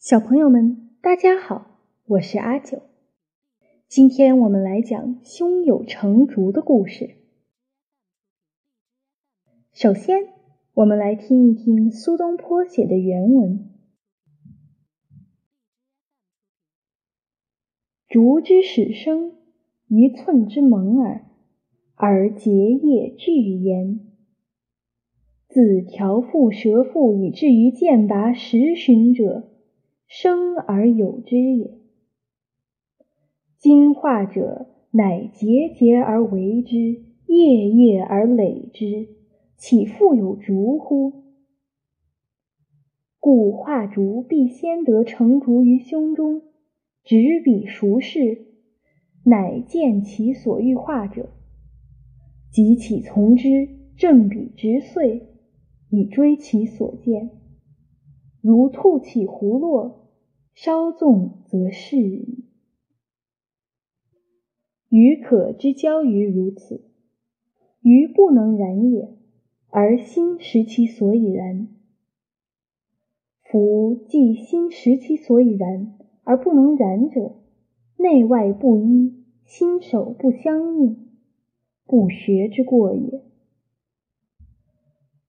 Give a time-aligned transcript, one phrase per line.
[0.00, 2.80] 小朋友们，大家好，我是阿九。
[3.86, 7.16] 今天我们来讲胸有成竹的故事。
[9.74, 10.32] 首先，
[10.72, 13.68] 我们来听一听苏东坡写的原文
[18.08, 19.34] ：“竹之始生，
[19.88, 21.26] 一寸之萌耳，
[21.94, 24.00] 而结叶巨焉。
[25.46, 29.48] 自条腹蛇腹以至于剑拔十寻者。”
[30.12, 31.78] 生而有之也。
[33.56, 39.06] 今化者，乃节节而为之，叶叶而累之，
[39.56, 41.12] 岂复有竹乎？
[43.20, 46.42] 故画竹必先得成竹于胸中，
[47.04, 48.46] 执笔熟视，
[49.24, 51.30] 乃见其所欲画者，
[52.50, 55.28] 即起从之，正笔直遂，
[55.88, 57.30] 以追其所见。
[58.40, 59.99] 如兔起胡落。
[60.62, 62.44] 稍纵则逝矣。
[64.90, 66.84] 予可之交于如此，
[67.80, 69.08] 予不能然也，
[69.70, 71.66] 而心识其所以然。
[73.42, 77.36] 夫既心识其所以然而不能然者，
[77.96, 79.14] 内外不一，
[79.46, 81.08] 心手不相应，
[81.86, 83.22] 不学之过也。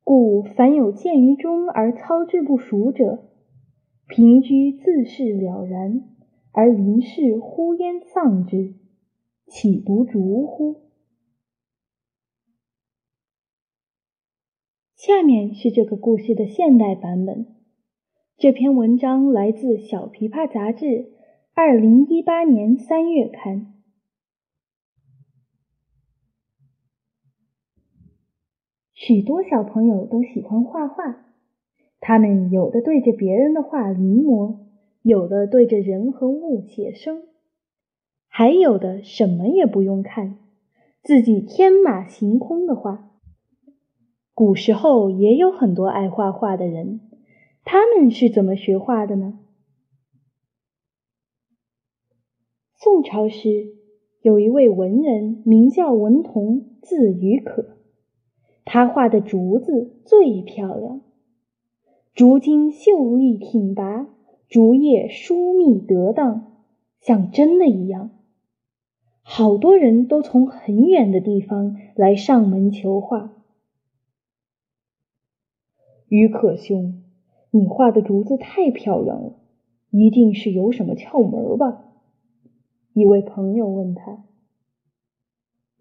[0.03, 3.30] 故凡有见于中而操之不熟者，
[4.11, 6.03] 平居自是了然，
[6.51, 8.75] 而临事忽焉丧之，
[9.47, 10.81] 岂不逐乎？
[14.97, 17.55] 下面是这个故事的现代版本。
[18.35, 20.85] 这篇文章来自《小琵琶杂志》
[21.53, 23.81] 二零一八年三月刊。
[28.93, 31.30] 许多小朋友都喜欢画画。
[32.13, 34.57] 他们有的对着别人的画临摹，
[35.01, 37.23] 有的对着人和物写生，
[38.27, 40.37] 还有的什么也不用看，
[41.01, 43.09] 自己天马行空的画。
[44.33, 46.99] 古时候也有很多爱画画的人，
[47.63, 49.39] 他们是怎么学画的呢？
[52.75, 53.67] 宋朝时
[54.21, 57.77] 有一位文人，名叫文同，字于可，
[58.65, 60.99] 他画的竹子最漂亮。
[62.13, 64.07] 竹茎秀丽挺拔，
[64.49, 66.57] 竹叶疏密得当，
[66.99, 68.11] 像真的一样。
[69.21, 73.31] 好多人都从很远的地方来上门求画。
[76.09, 77.01] 于可兄，
[77.51, 79.39] 你画的竹子太漂亮了，
[79.89, 81.85] 一定是有什么窍门吧？
[82.91, 84.25] 一位朋友问他：“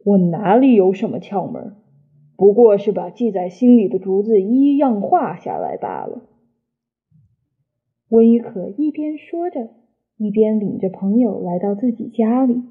[0.04, 1.74] 我哪里有什么窍门？”
[2.40, 6.22] 不过是把记在心里的竹子一样画下来罢了。
[8.08, 9.68] 温雨可一边说着，
[10.16, 12.62] 一边领着朋友来到自己家里。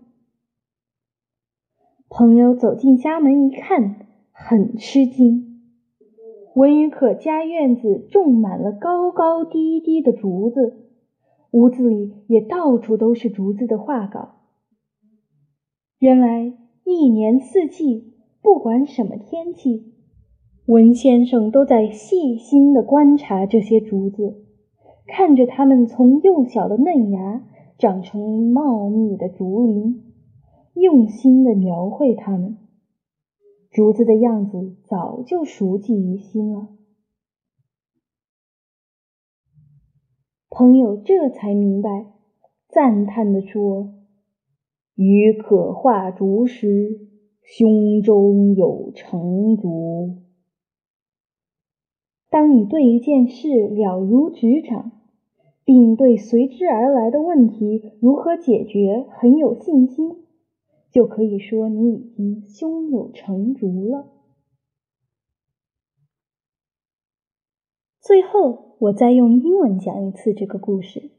[2.09, 5.61] 朋友走进家门一看，很吃惊。
[6.55, 10.89] 温雨可家院子种满了高高低低的竹子，
[11.51, 14.37] 屋子里也到处都是竹子的画稿。
[15.99, 18.15] 原来一年四季。
[18.41, 19.93] 不管什么天气，
[20.65, 24.45] 文先生都在细心的观察这些竹子，
[25.07, 27.43] 看着它们从幼小的嫩芽
[27.77, 30.03] 长成茂密的竹林，
[30.73, 32.57] 用心的描绘它们。
[33.71, 36.69] 竹子的样子早就熟记于心了。
[40.49, 42.13] 朋友这才明白，
[42.67, 43.93] 赞叹地说
[44.95, 47.08] ：“予可画竹时。”
[47.51, 50.17] 胸中有成竹。
[52.29, 54.91] 当你对一件事了如指掌，
[55.65, 60.11] 并对随之而来的问题如何解决很有信心，
[60.91, 64.07] 就可以说你已经胸有成竹了。
[67.99, 71.09] 最后，我再用英文讲一次这个故事。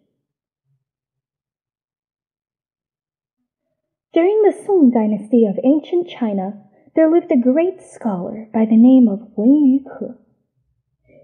[4.12, 6.64] During the Song dynasty of ancient China,
[6.96, 10.16] there lived a great scholar by the name of Wen Yuke.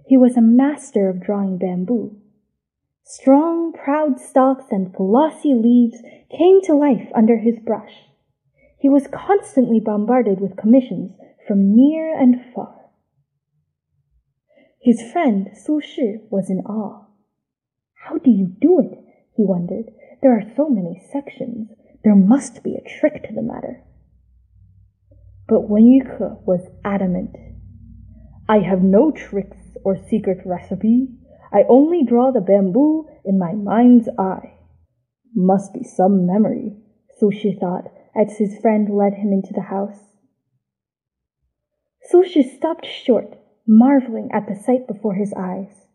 [0.06, 2.16] He was a master of drawing bamboo.
[3.02, 6.00] Strong, proud stalks and glossy leaves
[6.30, 8.08] came to life under his brush.
[8.78, 11.10] He was constantly bombarded with commissions
[11.48, 12.90] from near and far.
[14.80, 17.06] His friend Su Shi was in awe.
[17.94, 19.04] How do you do it?
[19.34, 19.90] he wondered.
[20.22, 21.70] There are so many sections.
[22.06, 23.82] There must be a trick to the matter.
[25.48, 27.34] But Wen Yuke was adamant.
[28.48, 31.08] I have no tricks or secret recipe.
[31.52, 34.54] I only draw the bamboo in my mind's eye.
[35.34, 36.76] Must be some memory,
[37.18, 39.98] Su Shi thought as his friend led him into the house.
[42.02, 43.36] Su Shi stopped short,
[43.66, 45.85] marveling at the sight before his eyes.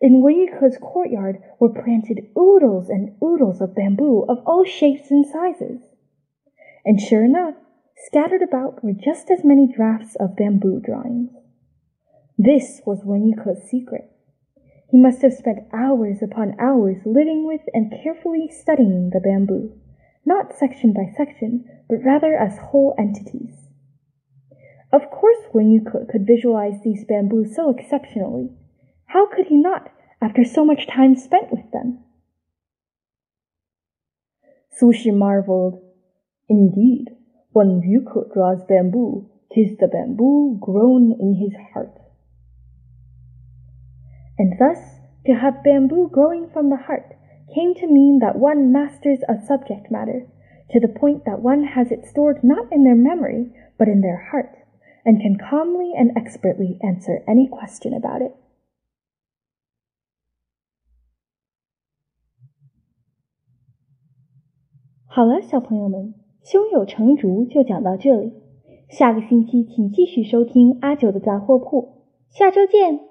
[0.00, 5.26] In Wen Yuke's courtyard were planted oodles and oodles of bamboo of all shapes and
[5.26, 5.82] sizes.
[6.86, 7.54] And sure enough,
[8.06, 11.32] scattered about were just as many drafts of bamboo drawings.
[12.38, 14.10] This was Wen Yuke's secret.
[14.88, 19.78] He must have spent hours upon hours living with and carefully studying the bamboo,
[20.24, 23.68] not section by section, but rather as whole entities.
[24.92, 28.50] Of course, Wen Yuke could visualize these bamboos so exceptionally.
[29.12, 29.90] How could he not,
[30.22, 31.98] after so much time spent with them?
[34.70, 35.82] Su Shi marveled.
[36.48, 37.08] Indeed,
[37.50, 41.98] when Yuke draws bamboo, tis the bamboo grown in his heart.
[44.38, 44.78] And thus,
[45.26, 47.16] to have bamboo growing from the heart
[47.52, 50.28] came to mean that one masters a subject matter,
[50.70, 54.28] to the point that one has it stored not in their memory, but in their
[54.30, 54.56] heart,
[55.04, 58.36] and can calmly and expertly answer any question about it.
[65.12, 66.14] 好了，小朋友们，
[66.44, 68.32] 胸有成竹就讲到这里。
[68.88, 71.88] 下个星期请继续收听阿九的杂货铺，
[72.28, 73.09] 下周见。